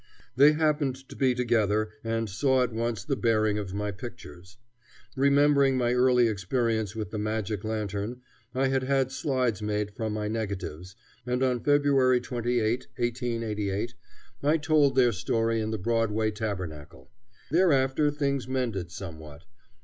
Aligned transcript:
They 0.35 0.53
happened 0.53 0.95
to 1.09 1.15
be 1.15 1.35
together, 1.35 1.91
and 2.03 2.27
saw 2.27 2.63
at 2.63 2.73
once 2.73 3.03
the 3.03 3.15
bearing 3.15 3.59
of 3.59 3.71
my 3.75 3.91
pictures. 3.91 4.57
Remembering 5.15 5.77
my 5.77 5.93
early 5.93 6.27
experience 6.27 6.95
with 6.95 7.11
the 7.11 7.19
magic 7.19 7.63
lantern, 7.63 8.21
I 8.55 8.69
had 8.69 8.81
had 8.81 9.11
slides 9.11 9.61
made 9.61 9.91
from 9.91 10.13
my 10.13 10.27
negatives, 10.27 10.95
and 11.23 11.43
on 11.43 11.63
February 11.63 12.19
28, 12.19 12.87
1888, 12.95 13.93
I 14.41 14.57
told 14.57 14.95
their 14.95 15.11
story 15.11 15.61
in 15.61 15.69
the 15.69 15.77
Broadway 15.77 16.31
Tabernacle. 16.31 17.11
Thereafter 17.51 18.09
things 18.09 18.47
mended 18.47 18.89
somewhat. 18.89 19.43